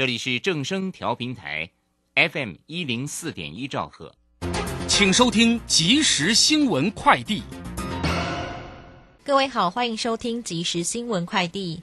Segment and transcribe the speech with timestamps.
[0.00, 1.68] 这里是正声调频台
[2.14, 4.14] ，FM 一零四点一兆赫，
[4.88, 7.42] 请收听即时新闻快递。
[9.22, 11.82] 各位好，欢迎收听即时新闻快递。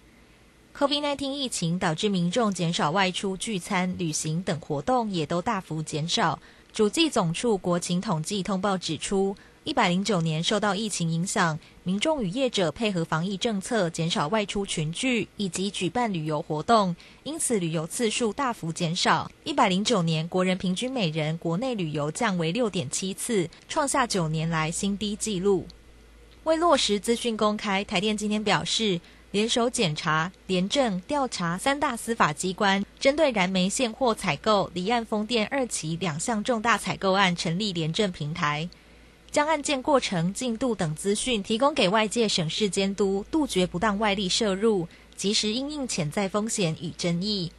[0.76, 6.40] COVID-19 疫情导致民众减少外出聚餐、旅行等活动，也都大幅减少。
[6.74, 9.38] 主计总处国情统计通报指出，
[9.68, 19.30] 一百零九年受到疫情影响，民众与业者配合防疫政策，减少外出群聚以及举办旅游活动，因此旅游次数大幅减少。
[19.44, 25.68] 一百零九年，国人平均每人国内旅游降为六点七次，创下九年来新低纪录。
[26.46, 29.02] 为落实资讯公开，台电今天表示。
[29.32, 38.68] 联手检查、廉政调查三大司法机关，针对燃煤现货采购、离岸风电二期两项重大采购案，成立廉政平台，
[39.38, 47.52] 将案件过程、进度等资讯提供给外界审视监督，杜绝不当外力摄入，及时应应潜在风险与争议。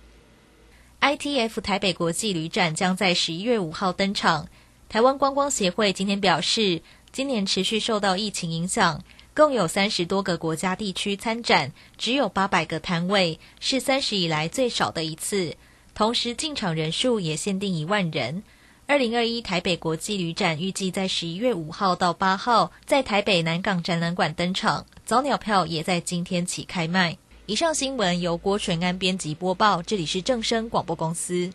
[1.00, 4.48] ITF 台北国际旅展将在十一月五号登场。
[4.88, 9.04] 台湾观光协会今天表示，今年持续受到疫情影响。
[9.32, 15.54] 共有三十多个国家地区参展，只有八百个摊位，是三十以来最少的一次。
[15.94, 18.42] 同时进场人数也限定一万人。
[18.88, 27.18] 二零二一台北国际旅展预计在十一月五号到八号在台北南港展览馆登场，早鸟票也在今天起开卖。
[27.44, 31.52] 以上新闻由郭纯安编辑播报，这里是正声广播公司。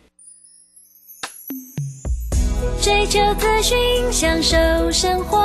[2.80, 3.76] 追求资讯，
[4.12, 4.56] 享受
[4.92, 5.44] 生活。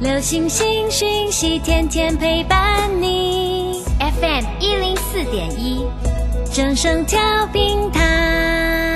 [0.00, 3.82] 流星星讯息，天天陪伴你。
[4.00, 5.84] FM 一零四点一，
[6.50, 8.95] 正声调平台。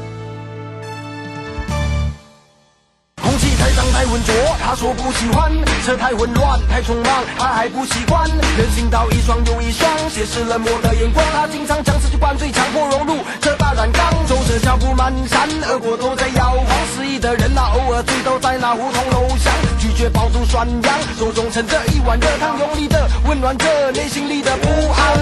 [4.01, 4.33] 太浑浊，
[4.65, 5.53] 他说不喜欢；
[5.85, 8.27] 车太混乱，太匆忙，他还不习惯。
[8.57, 11.23] 人行道一双又一双，斜视冷漠的眼光。
[11.31, 14.01] 他经常将自己灌醉，强迫融入这大染缸。
[14.25, 15.37] 走着脚步蹒跚，
[15.69, 16.65] 耳朵都在摇晃。
[16.95, 24.67] 失意的人啊，偶尔醉倒在那胡同楼下，拒绝爆竹涮羊，手中盛着一碗热汤，用力的温暖着内心里的不
[24.97, 25.13] 安。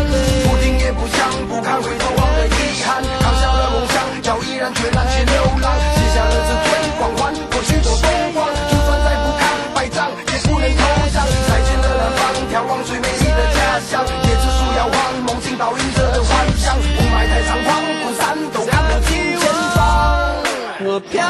[0.48, 5.68] 不听也不想，不堪回头望的遗憾，扛下了梦想，要毅然决然去流浪，
[6.00, 7.34] 卸下了自尊光环，
[12.52, 16.76] 眺望最美丽的家乡，椰子树摇晃，梦境倒映着的幻想。
[16.78, 17.70] 雾霾太猖狂，
[18.04, 19.42] 不散都看不清前
[19.76, 19.80] 方。
[20.82, 21.24] 我飘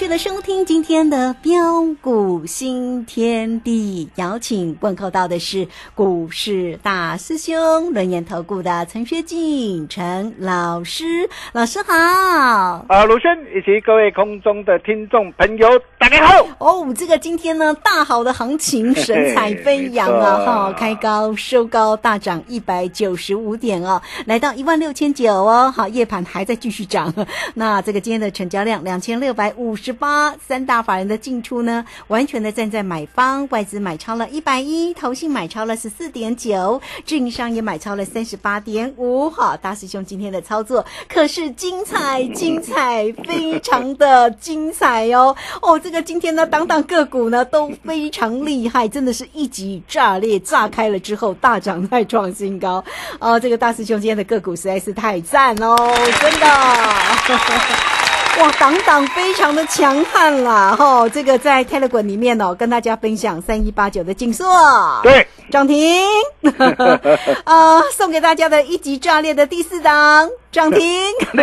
[0.00, 1.52] 续的收听今天的标
[2.00, 11.04] 股新天地，邀请问候到的是股市大师兄轮研投顾的陈学进陈老师，
[11.52, 11.92] 老师好。
[11.92, 15.68] 啊，鲁轩以及各位空中的听众朋友，
[15.98, 16.46] 大家好。
[16.56, 20.38] 哦，这个今天呢，大好的行情，神采飞扬啊！
[20.72, 25.70] 哈，开高收高，大涨一百九十五点哦，来到一万六千九哦。
[25.70, 27.14] 好，夜盘还在继续涨。
[27.52, 39.28] 那这个今天天的成交量两千六百五十十八，三大法人的进出呢，完全的站在买方，外资买超了一百一，投信买超了十四点九，自营商也买超了三十八点五。
[39.28, 45.34] 好，大师兄今天的操作可是精彩，精彩，非常的精彩哦！
[45.60, 52.84] 哦，这个今天呢，档档个股呢都非常厉害，真的是一级炸裂，炸开了之后大涨再创新高。
[53.18, 55.76] 哦，这个大师兄今天的个股实在是太赞哦，
[56.20, 57.99] 真的。
[58.40, 60.74] 哇，挡挡非常的强悍啦！
[60.74, 64.46] 哈、这个在 Telegram 里面哦，跟大家分享三一八九的锦硕，
[65.02, 66.00] 对，涨停，
[67.44, 70.80] 呃，送给大家的一级炸裂的第四档涨停，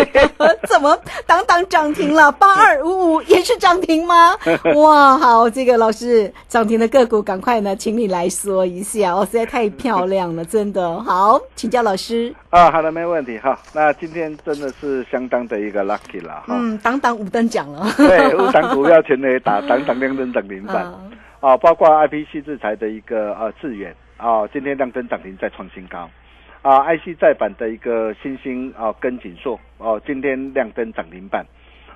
[0.68, 2.32] 怎么档档涨停了？
[2.32, 4.36] 八二五五也是涨停吗？
[4.76, 12.34] 哇，好，这个老师涨停的个股，赶快呢，请你来说一下哦，实在太漂亮了，真的好，请教老师。
[12.50, 13.60] 啊，好的，没问题哈。
[13.74, 16.46] 那今天真的是相当的一个 lucky 了哈。
[16.48, 17.92] 嗯，档档五等奖了。
[17.98, 21.07] 对，五档股票全雷打，档档亮灯涨停板嗯
[21.40, 26.10] 啊，包括 IPC 制裁的一个呃致远啊，今天亮灯涨停再创新高
[26.64, 31.46] 啊，IC 再版的一个新兴啊跟紧硕哦，今天亮灯涨停板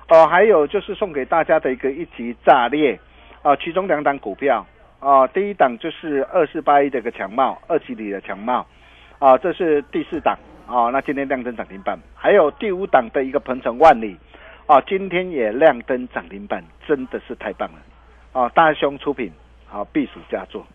[0.08, 2.98] 哦，还有就是送给大家的一个一级炸裂
[3.42, 4.64] 啊，其中两档股票
[5.00, 8.64] 啊，第一档就是二四八一的一个强茂，二期里的强茂
[9.18, 10.38] 啊，这是第四档
[10.68, 14.16] 啊，那今天亮灯涨停板，还有第五档的一个鹏程万里。
[14.64, 17.78] 啊，今天也亮灯涨停板，真的是太棒了！
[18.32, 19.32] 啊，大兄出品，
[19.70, 20.66] 啊，必属佳作。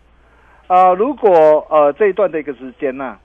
[0.66, 3.18] 啊，如果呃这一段的一个时间呢、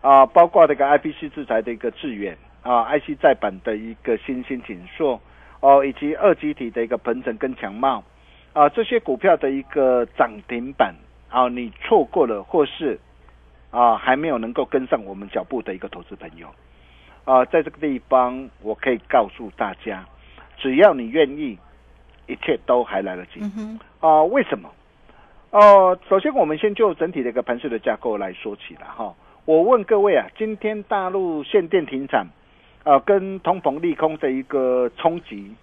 [0.00, 5.20] 啊，包括这个 IPC 制裁的一个致远啊，IC 再版的一个新兴锦硕
[5.60, 8.02] 哦，以及二级体的一个鹏程跟强茂
[8.52, 10.94] 啊，这些股票的一个涨停板
[11.28, 12.98] 啊，你错过了或是
[13.70, 16.48] 啊还没有能够跟上我们脚步的一个投资朋友。
[17.24, 20.06] 啊，在这个地方，我可以告诉大家，
[20.56, 21.58] 只要你愿意，
[22.26, 23.40] 一切都还来得及。
[24.00, 24.68] 啊、为什么？
[25.50, 29.14] 哦、首先我们先就整体的一个盘势的架构来说起了哈。
[29.46, 32.26] 我问各位啊，今天大陆限电停产，
[32.84, 35.54] 呃，跟通膨利空的一个冲击，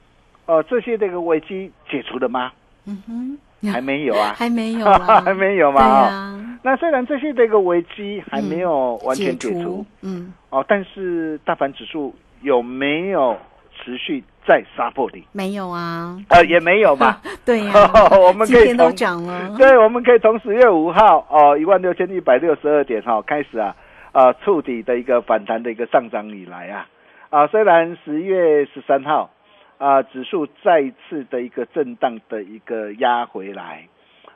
[0.45, 2.51] 呃，这些这个危机解除了吗？
[2.85, 13.37] 嗯哼，还没有啊， 还没有啊， 还没有嘛对啊啊，那虽然这些这个危机还没有完全解除，除，嗯，哦，但是大盘指数有没有
[13.75, 15.23] 持续再杀破底？
[15.31, 17.19] 没有啊，呃，也没有嘛。
[17.45, 17.73] 对呀、
[18.19, 23.75] 我们可以都从涨了， 对，我们可以从十月五号哦一万六千一百六十二点哈、开始啊，
[24.11, 26.87] 呃触底的一个反弹的一个上涨以来啊。
[27.29, 29.31] 啊，虽然十月十三号
[29.77, 33.87] 啊指数再次的一个震荡的一个压回来，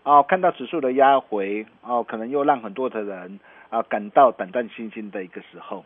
[0.03, 3.39] 哦、看到指数的压回哦，可能又让很多的人
[3.69, 5.85] 啊感到胆战心惊的一个时候。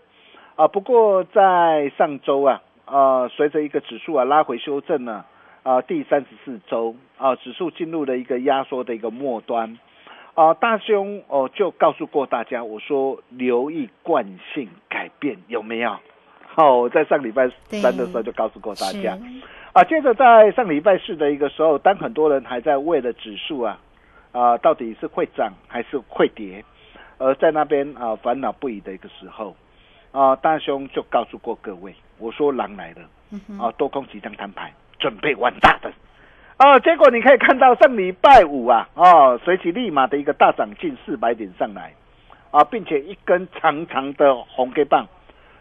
[0.55, 2.61] 啊，不过在上周啊
[2.91, 5.23] 呃随着一个指数啊拉回修正呢。
[5.63, 9.77] 啊，第三十四周啊，指数进入了一个压缩的一个末端
[10.33, 15.95] 啊，大兄哦就告诉过大家，我说留意惯性改变有没有？
[16.47, 19.15] 好、我在上礼拜三的时候就告诉过大家
[19.73, 23.79] 啊，接着在上礼拜四的一个时候，当很多人还在为了指数啊
[24.31, 26.65] 啊到底是会涨还是会跌，
[27.19, 29.55] 而在那边啊烦恼不已的一个时候
[30.11, 33.01] 啊，大兄就告诉过各位，我说狼来了。
[33.57, 35.89] 啊，多空即将摊牌，准备玩大的。
[36.59, 41.93] 哦，结果你可以看到上礼拜五啊，哦，随即立马的一个大涨近四百点上来，
[42.51, 45.07] 啊，并且一根长长的红 K 棒，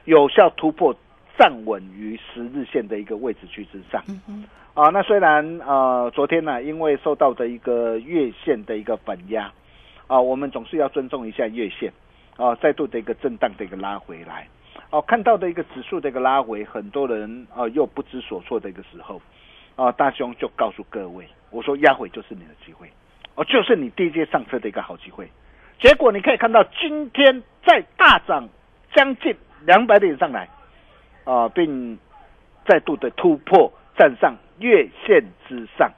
[0.05, 0.93] 有效突破
[1.39, 4.03] 站稳于十日线的一个位置区之上。
[4.75, 9.51] 啊，那虽然呃昨天呢、因为受到的一个月线的一个反压，
[10.09, 11.93] 啊，我们总是要尊重一下月线，
[12.37, 14.49] 啊，再度的一个震荡的一个拉回来，
[14.91, 19.21] 哦、看到的一个指数的一个拉回，很多人啊、又不知所措的一个时候，
[19.77, 22.91] 啊，大兄就告诉各位，我说压回就是你的机会，
[23.37, 25.31] 哦，就是你低阶上车的一个好机会。
[25.81, 28.49] 结果你可以看到今天再大涨
[28.95, 29.35] 将近
[29.65, 30.49] 两百点上来，
[31.25, 31.99] 啊，并
[32.67, 35.91] 再度的突破站上月线之上，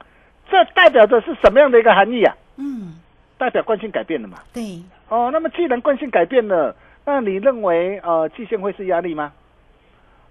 [0.49, 2.35] 这代表的是什么样的一个含义啊？
[2.57, 2.99] 嗯，
[3.37, 4.37] 代表惯性改变了嘛？
[4.53, 9.33] 对，哦，那么既然惯性改变了，那你认为呃季线会是压力吗？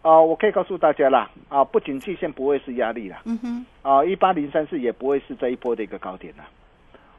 [0.02, 6.44] 啊、我可以告诉大家啦，啊，不仅季线不会是压力啦，嗯哼，啊，一八零三四也不会是这一波的一个高点啦。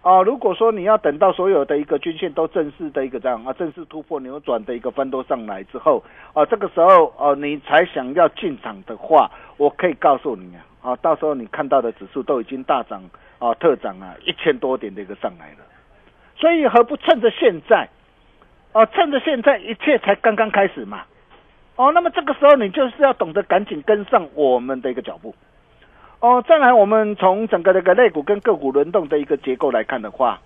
[0.01, 13.01] 啊，如果说你要等到所有的一个均线都正式的一个这样啊正式突破扭转的一个翻多上来之后，啊，这个时候哦、你才想要进场的话，我可以告诉你啊，啊，到时候你看到的指数都已经大涨
[13.39, 15.59] 啊特涨啊一千多点的一个上来了，
[16.35, 17.87] 所以何不趁着现在，
[18.73, 21.03] 啊，趁着现在一切才刚刚开始嘛，
[21.75, 25.33] 哦，那么这个时候你就是要懂得赶紧跟上我们的一个脚步。
[26.19, 30.41] 哦，再来，我们从整个这个类股跟个股轮动的一个结构来看的话，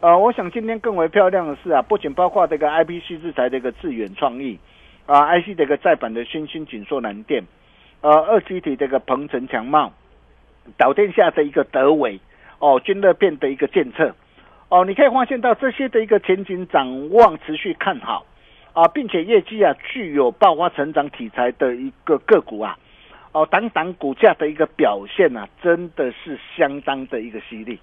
[0.00, 4.58] 呃，我想今天更为漂亮的是啊，不仅包括这个 IPC 制裁的一个致远创意，
[5.06, 7.42] 啊，IC 的一个再版的新兴锦硕南电，
[8.02, 9.92] 呃，二基体这个鹏程强茂，
[10.76, 12.20] 导电下的一个德伟，
[12.58, 14.14] 哦，均乐变的一个建测，
[14.72, 18.24] 哦，你可以发现到这些的一个前景展望持续看好，
[18.72, 22.78] 啊，并且业绩啊具有爆发成长题材的一个个股啊。
[23.32, 27.78] 哦，等等，股价的一个表现啊，真的是相当的一个犀利，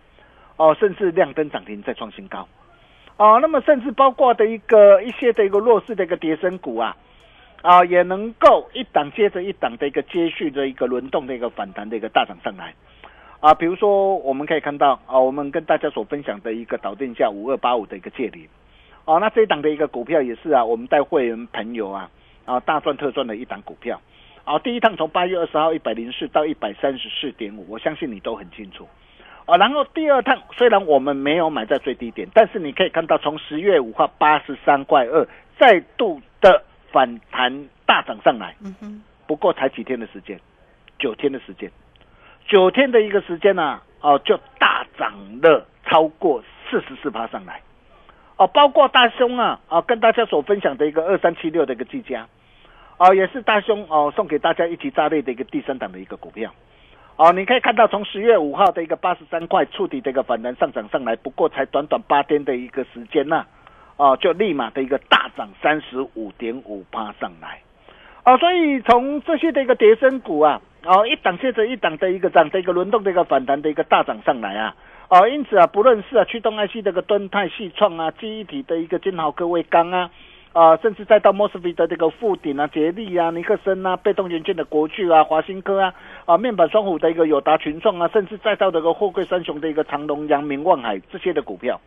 [0.58, 2.48] 哦，甚至亮灯涨停再创新高，
[3.18, 6.98] 哦，那么甚至包括的一个一些的一个弱势的一个跌升股啊，
[7.62, 12.74] 啊，也能够一档接着一档的一个接续的一个轮动的一个反弹的一个大涨上来，
[13.40, 18.48] 啊，比如说我们可以看到啊，我们跟大家所分享的一个导电价五二八五的一个借零，
[19.06, 22.12] 哦，那这一档的一个股票也是啊，我们带会员朋友啊，
[22.46, 24.00] 啊，大赚特赚的一档股票。
[24.44, 28.88] 啊，第一趟从八月二十号一百零四到一百三十四点五，我相信你都很清楚。
[29.46, 35.28] 啊，然后第二趟虽然我们没有买在最低点，但是你可以看到从十月五号八十三块二
[35.58, 38.56] 再度的反弹大涨上来。
[38.62, 40.40] 嗯哼，不过才几天的时间，
[40.98, 41.72] 九天的时间，
[42.50, 47.62] 九天的一个时间呢、哦，就大涨了超过四十四趴上来。
[48.38, 52.28] 哦，包括大兄啊，啊，跟大家所分享的一个二三七六的一个技嘉。
[52.98, 56.52] 哦，也是大兄哦送给大家一起炸裂的一个第三档的一个股票。
[57.18, 63.46] 哦，你可以看到从十月五号的一个八十三块触底的一个反弹上涨上来，不过才短短八天的一个时间呐、
[63.98, 67.62] 哦，就立马的一个大涨三十五点五趴上来。
[68.26, 74.76] 哦，所以从这些的一个跌升股啊，哦，一档接着一档的一个涨的一个轮动的一个反弹的一个大涨上来啊。
[75.10, 80.10] 哦，因此啊，不论是啊驱动 IC 的一个敦泰、细创啊，记忆体的一个金豪科、威刚啊。
[80.52, 85.94] 啊，甚至再到 Mosfet 的这个富鼎啊、捷力啊、尼克森啊、被动元件的国巨啊、华新科啊、
[86.26, 91.80] 啊面板双虎的一个友达群创啊，甚至再到这个货柜三雄的一个长隆、阳明、望海这些的股票，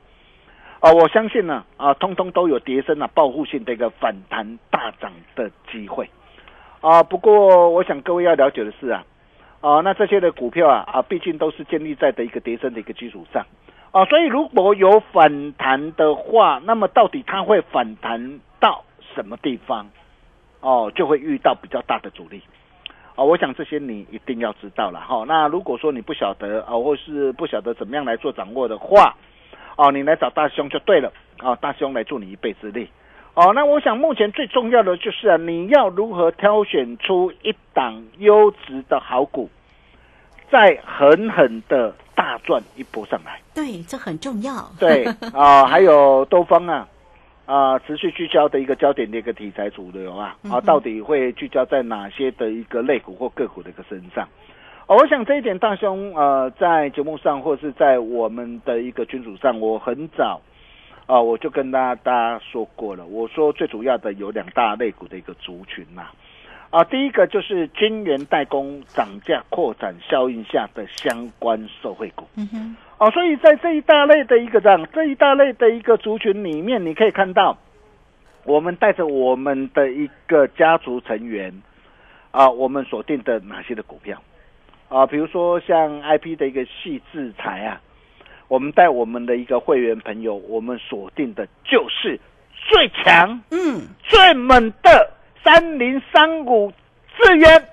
[0.78, 6.08] 啊，我相信呢，啊，通通都有叠升啊、报复性的一个反弹大涨的机会，
[6.82, 9.04] 啊，不过我想各位要了解的是啊，
[9.60, 13.46] 啊，那这些的股票啊，啊，毕竟都是建立在的一个跌升的一个基础上。
[13.92, 18.82] 啊，所以如果有反弹的话，那么到底它会反弹到
[19.14, 19.88] 什么地方？
[20.60, 22.42] 哦，就会遇到比较大的阻力。
[23.14, 25.24] 啊，我想这些你一定要知道了哈。
[25.28, 29.14] 那如果说你不晓得啊，或是不晓得怎么样来做掌握的话，
[29.76, 31.12] 哦，你来找大兄就对了。
[31.38, 32.88] 啊，大兄来助你一臂之力。
[33.34, 39.48] 哦，那我想目前最重要的就是啊，你要如何挑选出一档优质的好股，
[40.50, 43.40] 再狠狠的大赚一波上来。
[43.54, 44.52] 对，这很重要。
[44.78, 46.86] 对 啊，还有多方啊
[47.46, 54.28] 啊，持续聚焦的一个焦点的一个题材主流啊啊，到底会聚焦在哪些的一个类股或个股的一个身上？
[54.88, 60.38] 哦我想这一点，大兄呃，在节目上或是在我们的一个群组上，我很早
[61.06, 66.06] 啊，我就跟大家大家说过了，我说最主要的有两大类股的一个族群呐、
[66.70, 72.26] 啊，第一个就是晶圆代工涨价扩展效应下的相关受惠股。
[72.36, 77.58] 嗯哼，哦，所以在这一大类的一个这样这一大类的一个族群里面，你可以看到，
[78.44, 81.62] 我们带着我们的一个家族成员
[82.30, 84.22] 啊，我们锁定的哪些的股票
[84.88, 85.06] 啊？
[85.06, 87.80] 比如说像 IP 的一个细制材啊，
[88.52, 92.20] 我们带我们的一个会员朋友，我们锁定的就是
[92.68, 95.10] 最强、嗯，最猛的
[95.42, 96.70] 三零三五
[97.16, 97.64] 智源。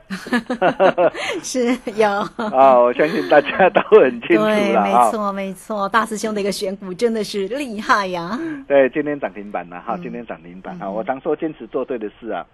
[1.43, 2.07] 是有。
[2.09, 4.86] 啊，我相信大家都很清楚对，了啊。
[4.86, 8.39] 没错，没错，大师兄的一个选股真的是厉害呀！
[8.65, 10.89] 对，今天涨停板了哈，嗯今天涨停板啊。
[10.89, 12.45] 我常说坚持做对的事啊，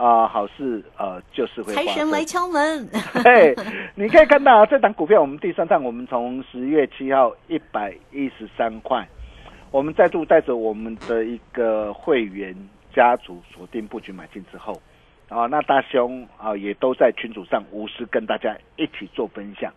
[0.00, 2.88] 啊、好事呃就是会财神来敲门，
[3.22, 3.54] 对，
[3.94, 9.06] 你可以看到啊这档股票，我们第三趟我们从十月七号一百一十三块，
[9.70, 12.56] 我们再度带着我们的一个会员
[12.94, 14.80] 家族锁定布局买进之后，
[15.28, 19.70] 啊，那大兄啊也都在群组上无私跟大家一起做分享，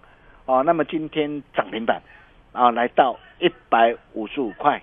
[0.46, 2.02] 啊，那么今天涨停板
[2.54, 4.82] 啊来到一百五十五块，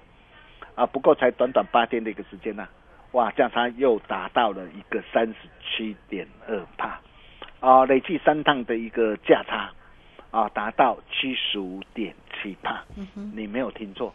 [0.74, 2.68] 啊，不过才短短八天的一个时间呐、
[3.12, 7.00] 哇，价差又达到了一个三十七点二帕。
[7.60, 9.70] 啊，累计三趟的一个价差
[10.30, 12.82] 啊，达到七十五点七帕。
[13.34, 14.14] 你没有听错，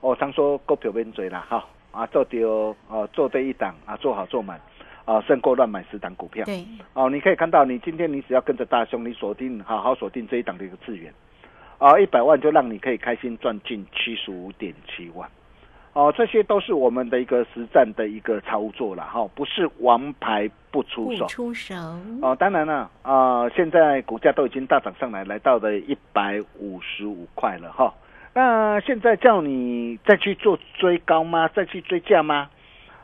[0.00, 4.60] 我常说股票边嘴啦哈啊，做丢啊，做对一档啊，做好做满
[5.06, 6.44] 啊，胜过乱买十档股票。
[6.44, 11.10] 对，哦，你可以看到，你今天你只要跟着大兄，你锁定好好锁定这一档的一个资源，
[11.78, 15.26] 啊，一百万就让你可以开心赚进七十五点七万，
[15.96, 21.30] 哦，这些都是我们的一个实战的一个操作了哈，不是王牌不出手不。
[21.30, 21.74] 出手，
[22.20, 27.94] 哦，当然了，啊、现在股价都已经大涨上来，来到了一百五十五块了哈。
[28.34, 31.48] 那现在叫你再去做追高吗？
[31.48, 32.50] 再去追价吗？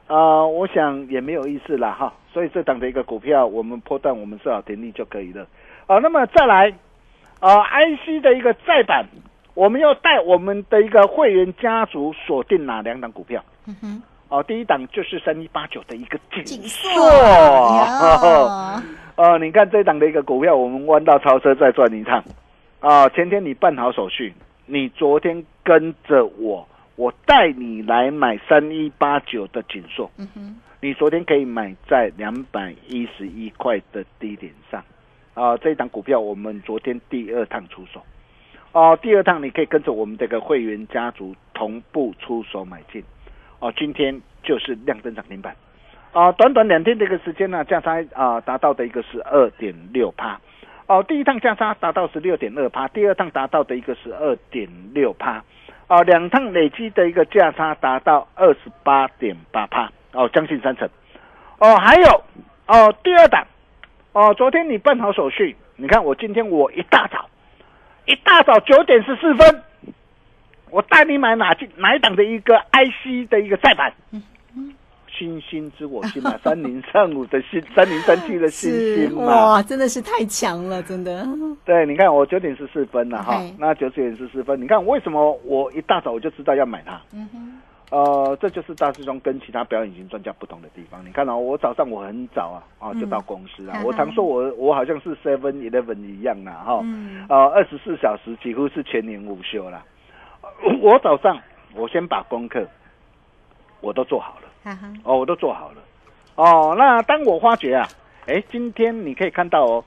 [0.06, 2.12] 啊、我想也没有意思啦哈。
[2.30, 5.46] 所以这档的一个股票，我们破断我们设好停利就可以了。
[5.86, 6.68] 啊、那么再来，
[7.40, 9.06] 啊、i c 的一个再版，
[9.54, 13.44] 我们要带我们的一个会员家族锁定哪两档股票？
[13.66, 18.82] 嗯哼，哦，第一档就是三一八九的一个锦锦硕硕，哦，
[19.16, 22.24] 哦，你看这档的一个股票，我们弯道超车再赚一趟。
[22.80, 24.32] 啊、前天你办好手续，
[24.66, 26.66] 你昨天跟着我，
[26.96, 34.82] 我带你来买三一八九的锦硕，嗯哼，你昨天可以买在两百一十一块的低点上。
[35.34, 38.02] 啊、这一档股票我们昨天第二趟出手。
[38.72, 43.04] 哦、第二趟你可以跟着我们这个会员家族同步出手买进。
[43.60, 45.54] 哦，今天就是亮灯涨停板。
[46.12, 50.40] 啊、短短两天的一个时间呢，价差啊、达到的一个是二点六趴。
[50.86, 55.42] 哦，第一趟价差达到十六点二趴，第二趟达到的一个是二点六趴。
[55.88, 60.88] 哦，两趟累积的一个价差达到二十八点八趴，哦，将近三成。
[61.58, 62.24] 哦，还有
[62.66, 63.46] 哦，第二档
[64.12, 67.28] 哦，昨天你办好手续，你看我今天我一大早，
[68.06, 69.62] 一大早九点十四分，
[70.70, 73.92] 我带你买哪进哪一档的一个 IC 的一个再版，
[75.08, 81.26] 星星之我心嘛，三零三五的星，三零三七的星是星嘛， 哇，真的是太强了，真的，
[81.64, 87.00] 对，你看我九点十四分了哈，那九点十四分，你看为什么我一大早我就知道要买它？
[87.12, 87.60] 嗯哼，
[87.92, 91.04] 呃，这就是大师兄跟其他表演型专家不同的地方。
[91.04, 93.76] 你看哦，我早上我很早啊，啊就到公司啊。
[93.80, 99.84] 嗯我常说我我好像是 Seven Eleven 一样啦，哈、嗯呃，二十四小时几乎是全年无休啦。
[100.40, 100.48] 呃
[100.80, 101.38] 我早上
[101.74, 102.66] 我先把功课
[103.82, 105.82] 我都做好了，哈哈，哦，我都做好了。
[106.36, 107.86] 哦，那当我发觉啊，
[108.26, 109.84] 哎，今天你可以看到哦，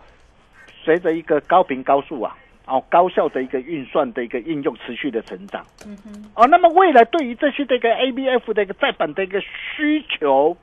[0.83, 5.65] 随着一个高频高速啊，哦，高效的一个运算的一个应用持续的成长。
[5.85, 10.57] 嗯哼，哦，那么未来对于这些的一个 ABF 的一个再版的一个需求，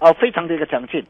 [0.00, 1.04] 哦，非常的一个强劲。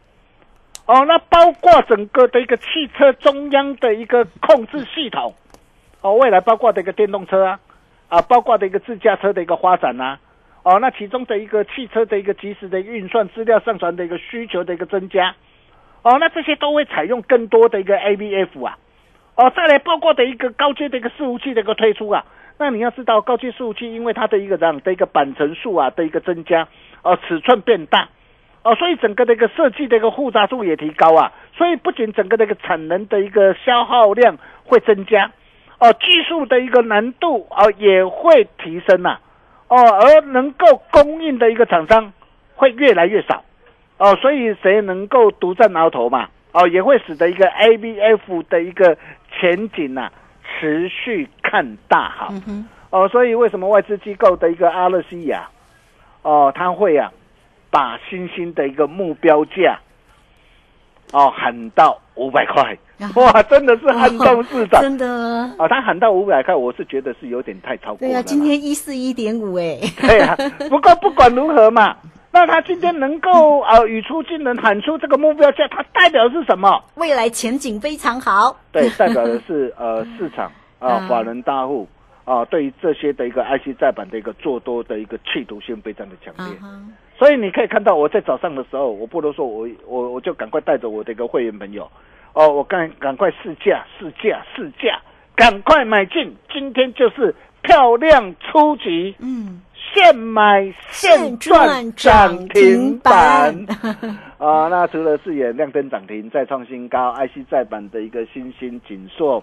[0.87, 5.35] 哦，那包括整个的一个汽车中央的一个控制系统，
[6.01, 7.61] 哦，未来包括的一个电动车啊，
[8.09, 10.19] 啊，包括的一个自驾车的一个发展呐、
[10.63, 15.35] 哦，那其中的一个汽车的一个及时的运算资料上传的一个需求的一个增加，
[16.03, 18.79] 哦，那这些都会采用更多的一个 ABF 啊，
[19.37, 22.25] 哦，再来包括的一个高阶的一个伺服器的一个推出啊，
[22.57, 26.69] 那你要知道高阶伺服器因为它的一个这样的一个板层数啊的一个增加，
[27.03, 28.09] 哦，尺寸变大，
[28.63, 35.33] 哦，所以整个的一个设计的一个复杂度也提高啊，所以不仅整个的一个产能的一个消耗量会增加，
[35.81, 39.19] 哦，技术的一个难度哦也会提升呐、
[39.67, 42.13] 哦，而能够供应的一个厂商
[42.55, 43.43] 会越来越少，
[43.99, 46.29] 哦，所以谁能够独占鳌头嘛？
[46.53, 48.97] 哦，也会使得一个 ABF 的一个
[49.39, 50.11] 前景呐、
[50.43, 52.29] 持续看大哈。
[52.47, 55.49] 嗯，哦，所以为什么外资机构的一个阿勒西亚，
[56.23, 57.13] 哦，他会啊，
[57.71, 59.79] 把新兴的一个目标价，
[61.13, 62.79] 哦，喊到五百块，
[63.17, 64.81] 哇，真的是撼动市场。
[64.81, 65.07] 真的，
[65.59, 68.23] 哦，他喊到五百块，我是觉得是有点太超过了。
[68.23, 70.37] 今天一四一点五，哎，对啊，
[70.69, 71.97] 不过不管如何嘛，
[72.35, 76.83] 那他今天能够 呃语出惊人喊出这个目标价，它代表的是什么？
[76.97, 80.47] 未来前景非常好，对，代表的是 呃市场
[80.81, 81.09] 啊、嗯。
[81.09, 81.89] 法人大户
[82.25, 86.57] 啊、对于这些的一个 IC 再版的一个做多的一个企图性非常的强烈。
[87.19, 91.89] 所以你可以看到我在早上的时候，我不能说我我我就赶快带着我的一个会员朋友，
[92.33, 95.01] 哦，我赶赶快试驾试驾试驾，
[95.37, 99.61] 赶快买进，今天就是漂亮出击，嗯，
[99.93, 103.55] 现买现赚涨停板。
[104.39, 109.43] 啊、那除了是也亮灯涨停、再创新高，IC 再版的一个新兴锦硕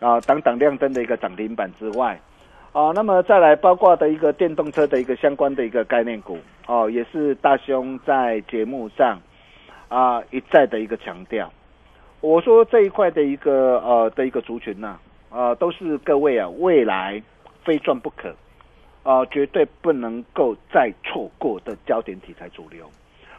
[0.00, 2.18] 啊，等等亮灯的一个涨停板之外，
[2.72, 9.18] 啊，那么再来包括的一个电动车的一个相关的一个概念股哦、也是大兄在节目上
[9.88, 11.50] 啊一再的一个强调，
[12.20, 14.98] 我说这一块的一个呃的一个族群呐、
[15.30, 17.22] 啊，都是各位啊未来
[17.64, 18.34] 非赚不可。
[19.02, 22.90] 啊、绝对不能够再错过的焦点题材主流，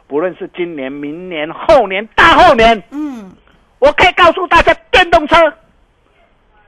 [0.08, 3.30] 不论是今年、明年、后年、大后年，嗯，
[3.78, 5.36] 我可以告诉大家，电动车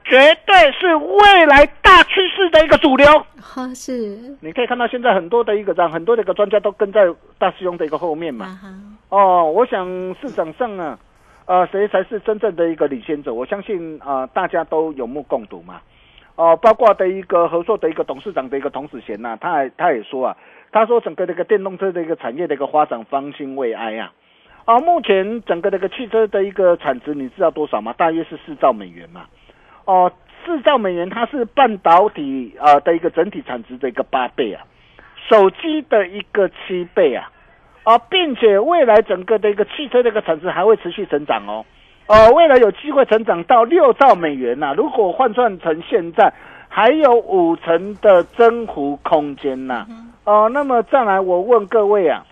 [0.05, 3.05] 绝对是未来大趋势的一个主流。
[3.41, 7.01] 哈是，你可以看到现在很多的一个让，很多的一个专家都跟在
[7.37, 8.45] 大师兄的一个后面嘛。
[8.45, 8.73] 啊，
[9.09, 9.85] 哦，我想
[10.21, 10.97] 市场上啊，
[11.45, 13.33] 呃，谁才是真正的一个领先者？
[13.33, 15.81] 我相信啊、呃大家都有目共睹嘛。
[16.35, 20.37] 哦，包括的一个合作的一个董事长的一个童子贤呐、他也他也说啊，
[20.71, 24.11] 他说整个这个电动车的一个产业的一个发展方兴未艾啊。
[24.65, 27.93] 啊，目前整个这个汽车的一个产值，你知道多少吗？
[27.97, 29.25] 大约是四兆美元嘛。
[29.85, 30.11] 哦，
[30.45, 34.63] 四兆美元，它是半导体啊、呃的一个整体产值的一个八倍啊，
[35.29, 37.29] 手机的一个七倍啊，
[37.83, 41.65] 啊，并且未来整个的一个汽车的一个产值还会持续成长哦。
[42.07, 46.33] 哦，未来有机会成长到六兆美元呐、如果换算成现在，
[46.67, 49.87] 还有五成的增幅空间呐、
[50.25, 52.25] 哦，那么再来，我问各位啊，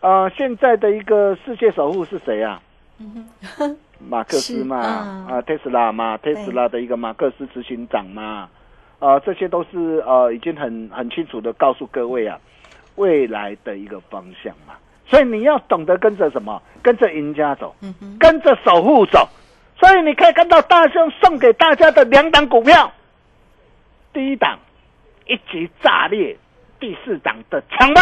[0.00, 2.60] 呃，现在的一个世界首富是谁啊？
[3.98, 8.48] 马克思嘛，是啊、啊特斯拉嘛，特斯拉的一个马克思执行长嘛，
[8.98, 12.38] 啊，这些都是呃已经很很清楚的告诉各位啊，
[12.96, 14.74] 未来的一个方向嘛。
[15.08, 17.74] 所以你要懂得跟着什么，跟着赢家走，
[18.18, 19.28] 跟着首富走。
[19.78, 22.90] 所以你可以看到大兄送给大家的两档股票，
[24.12, 24.58] 第一档
[25.26, 26.36] 一级炸裂，
[26.80, 28.00] 第四档的强茂。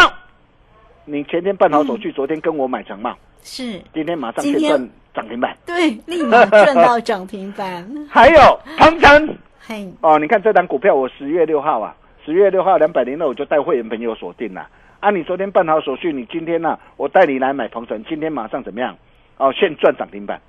[1.05, 5.57] 你前天办好手续，昨天跟我买强茂，是，今天马上今天可以赚涨停板。
[5.67, 7.87] 对，立马赚到涨停板。
[8.09, 14.61] 还有鹏程嘿，哦，你看这档股票，我十月六号啊，十月六号两百零二，我就带会员朋友锁定了。
[14.61, 14.71] 啊，
[15.11, 18.97] 你昨天办好手续，你今天呢、我带你来买鹏程，今天马上怎么样？
[19.37, 20.40] 哦，现赚涨停板。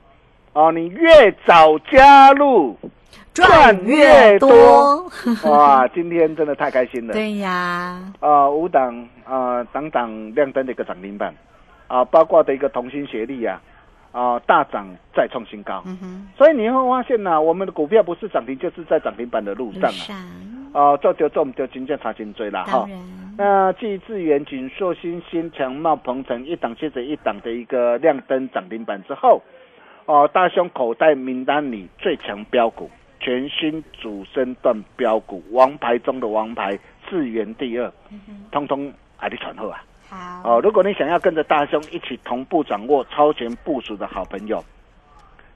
[0.53, 2.77] 哦，你越早加入，
[3.33, 5.11] 赚越多。
[5.43, 7.13] 哇， 今天真的太开心了。
[7.13, 11.33] 对呀，啊，五档啊，档档亮灯的一个涨停板
[11.87, 13.61] 啊，包括的一个同心协力啊，
[14.15, 15.83] 啊大涨再创新高。
[16.37, 19.91] 所以你会发现呢、我们的股票不是涨停，就是在涨停板的路上啊。
[19.91, 20.17] 路上
[20.75, 22.85] 哦，做就做，我们就真正查金追了哈
[23.37, 29.41] 那继智源、锦硕、新新、强茂、鹏程一档接着一档的一个亮灯涨停板之后，
[30.05, 32.89] 哦，大胸口袋名单里最强标股，
[33.21, 36.77] 全新主升段标股，王牌中的王牌，
[37.09, 37.89] 智源第二，
[38.51, 39.81] 通通爱你传后啊！
[40.43, 44.63] 哦，如果你想要跟着大兄一起同步掌握超前部署的好朋友，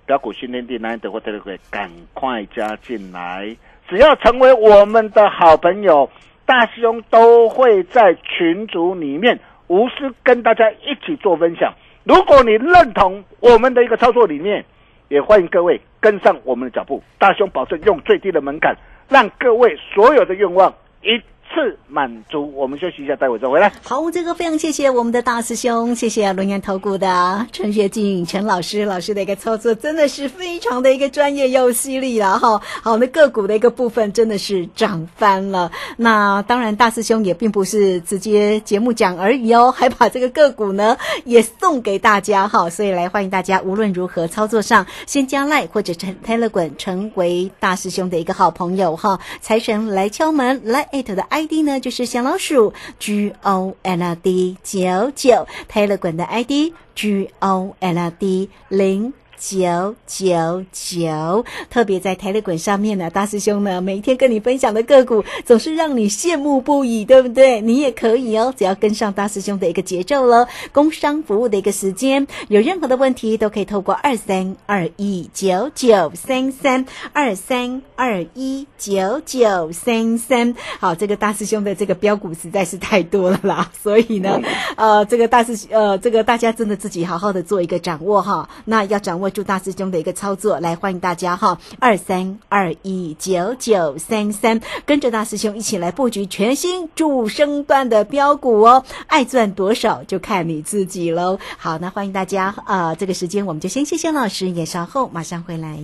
[0.05, 3.55] 标股训练地难得或特会赶快加进来。
[3.87, 6.09] 只要成为我们的好朋友，
[6.45, 11.73] 大兄都会在群组里面无私跟大家一起做分享。
[12.03, 14.65] 如果你认同我们的一个操作理念，
[15.09, 17.03] 也欢迎各位跟上我们的脚步。
[17.19, 18.75] 大兄保证用最低的门槛，
[19.07, 21.21] 让各位所有的愿望一
[21.53, 22.51] 次满足。
[22.55, 23.71] 我们休息一下，待会再回来。
[23.83, 32.61] 好，这个非常谢谢我们的大师兄，谢谢轮研投顾的陈学进陈老师，老师的一个操作真的是非常的一个专业又犀利了哈。
[32.81, 35.71] 好，那个股的一个部分真的是涨翻了。
[35.97, 42.69] 那当然，大师兄也并不是直接节目讲而已哦，还把这个个股呢也送给大家哈。
[42.69, 49.19] 所以来欢迎大家，无论如何操作上，先加赖或者成 Telegram 成为大师兄的一个好朋友哈。
[49.41, 59.13] 财神来敲门，来艾特的 ID 呢就是小老鼠 G O L D 九九泰乐馆的 ID G O L D 零。
[59.39, 67.61] 九九九，特别在台乐滚上面呢，大师兄呢每天跟你分享的个股，总是让你羡慕不已，对不对？
[67.61, 70.45] 你也可以哦，只要跟上大师兄的一个节奏喽。
[70.73, 80.53] 工商服务的一个时间，有任何的问题都可以透过二三二一九九三三二三二一九九三三。
[80.79, 84.41] 好，这个大师兄的这个标股实在是太多了啦，所以呢，
[84.75, 88.49] 呃，这个大师呃，这个大家真的自己好好的做一个掌握哈。
[88.65, 101.39] 那要掌握祝大师兄的一个操作，来欢迎大家哈，二三二一九九三三，跟着大师兄一起来布局全新主升段的标股哦，爱赚多少就看你自己喽。
[101.57, 105.77] 好，那欢迎大家啊、这个时间我们就先谢谢老师，也稍后马上回来。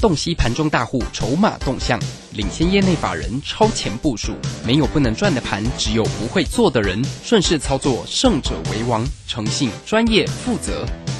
[0.00, 2.00] 洞悉盘中大户筹码动向，
[2.32, 4.32] 领先业内法人超前部署。
[4.66, 7.04] 没有不能赚的盘，只有不会做的人。
[7.22, 9.04] 顺势操作，胜者为王。
[9.26, 10.86] 诚信、专业、负责，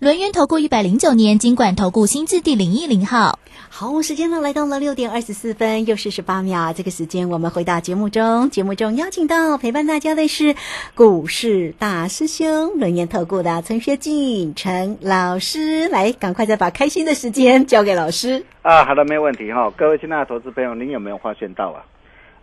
[0.00, 3.38] 轮源投顾一百零九年金管投顾新字第零一零号。
[3.68, 6.72] 好，时间呢来到了六点二十四分又四十八秒。
[6.72, 10.56] 这个时间我们回到节目中，节目中邀请到陪伴大家的是
[10.94, 18.46] 股市大师兄轮研投顾的陈学进陈老师，来，赶快再把开心的时间交给老师。
[18.62, 19.70] 啊，好的，没有问题哈。
[19.76, 21.84] 各位亲爱的投资朋友，您有没有发现到啊？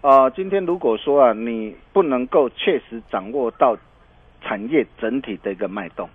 [0.01, 3.75] 呃，今天如果说啊，你不能够确实掌握到
[4.43, 6.07] 产业整体的一个脉动，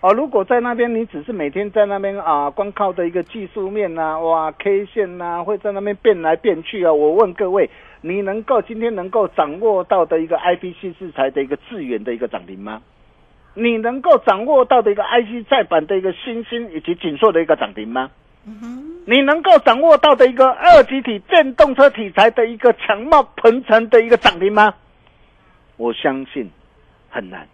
[0.00, 7.68] 哦，如果在那边你只是每天在那边啊，光靠的一个技术面呐、哇，K 线呐、会在那边变来变去啊，我问各位，
[8.00, 12.80] 你能够今天能够掌握到的一个 IPC 制裁的一个致远的一个涨停吗？
[13.52, 18.10] 你能够掌握到的一个 IC 再版的一个新兴以及紧缩的一个涨停吗？
[19.04, 24.72] 你能够掌握到的一个二级体电动车题材的一个强貌鹏程的一个涨停吗？
[25.76, 26.50] 我相信
[27.10, 27.46] 很难。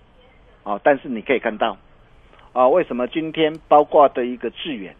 [0.62, 1.76] 哦，但是你可以看到，
[2.56, 4.96] 啊，为什么今天包括的一个致远，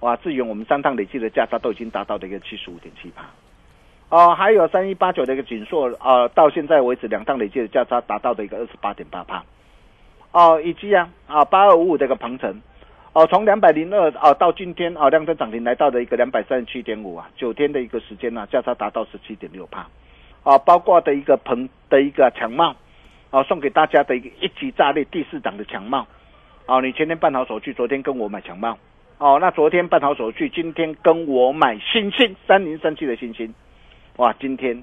[0.00, 3.28] 哇，致远我们三趟累计的价差都已经达到了一个七十五点七八。
[4.08, 9.44] 哦，还有三一八九的一个锦硕，啊，到现在为止两趟累计的价差达到的一个二十八点八趴。
[10.32, 12.62] 哦，以及啊啊八二五五的一个鹏程，
[13.12, 19.86] 哦，从两百零二啊到今天啊量增涨停来到的一个两百三十七点五啊，九天的一个时间呢、价差达到十七点六帕，
[20.42, 22.74] 啊，包括的一个鹏的一个强茂，
[23.28, 26.06] 啊，送给大家的一个一级炸裂第四档的强茂，
[26.66, 28.78] 哦、你前天办好手续，昨天跟我买强茂，
[29.18, 33.54] 哦，那昨天办好手续，今天跟我买新星三零三七的新星，
[34.16, 34.82] 哇，今天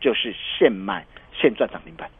[0.00, 2.10] 就是现买现赚涨停板。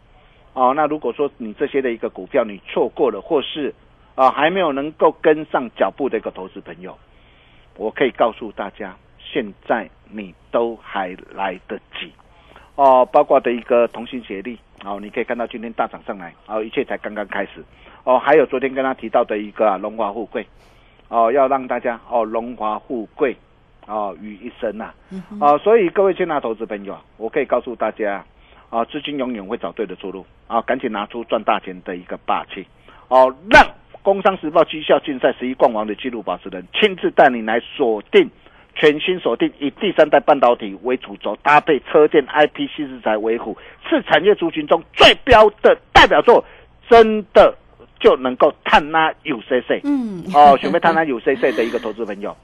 [0.53, 3.75] 哦，那如果说你这些的一个股票你错过了，或是
[4.15, 6.97] 啊还没有能够跟上脚步的一个投资朋友，
[7.77, 12.13] 我可以告诉大家，现在你都还来得及。
[12.77, 17.65] 哦，包括的一个同心协力，哦，你可以看到今天大涨上来，哦，一切才刚刚开始。
[18.05, 20.47] 哦，还有昨天跟他提到的一个啊荣华富贵，
[21.09, 23.37] 哦，要让大家哦荣华富贵
[23.87, 24.95] 哦于一身呐、啊。
[25.41, 28.25] 哦，所以各位亲爱的投资朋友啊，我可以告诉大家。
[28.71, 30.63] 啊，资金永远会找对的出路啊！
[30.63, 32.65] 赶紧拿出赚大钱的一个霸气
[33.09, 33.61] 哦，让
[34.01, 38.31] 《工商时报》绩效竞赛十一冠王的纪录保持人亲自带你来锁定
[38.77, 43.59] 全新锁定，以第三代半导体为主轴，搭配车电 IP 新制材为辅，
[43.89, 46.45] 是产业族群中最标的代表作，
[46.89, 47.53] 真的
[48.01, 49.81] 就能够探拉有 CC。
[49.85, 52.37] 嗯，哦，准备探拉有 CC 的一个投资朋友，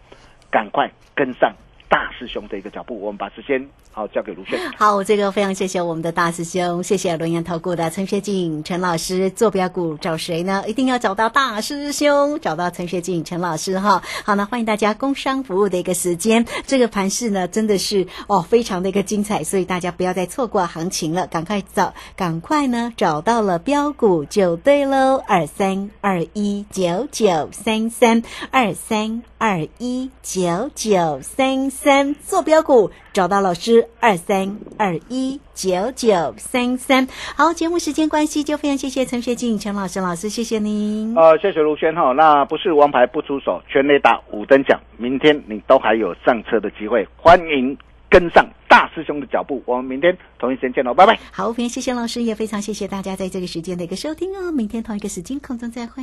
[0.50, 1.52] 赶快跟上
[1.88, 4.58] 大师兄的一个脚步，我们把时间好交给卢炫。
[4.76, 9.30] 好，这个非常谢谢我们的大师兄，谢谢龙岩投顾的陈学进陈老师。
[9.30, 10.64] 坐标股找谁呢？
[10.66, 14.02] 一定要找到大师兄，找到陈学进陈老师哈。
[14.24, 37.06] 好呢，欢迎大家工商服务的一个时间，这个盘势呢真的是哦非常的一个精彩，所以大家不要再错过行情了，赶快找，赶快呢找到了标股就对喽，二三二一九九三三二三二一九九三三，坐标股找到老师二三二一九九三三。
[37.36, 41.14] 好，节目时间关系，就非常谢谢陈学进陈老师老师，谢谢您。
[41.14, 47.76] 呃，谢谢卢轩哈，那不是王牌不出手，全雷打五等奖，明天你都还有上车的机会，欢迎
[48.08, 51.18] 跟上大师兄的脚步，我们明天同一时间见喽，拜拜。
[51.30, 54.50] 好，非常谢谢老师，也非常谢谢大家在这个时间的一个收听哦。
[54.50, 56.02] 明天同一个时间空中再会。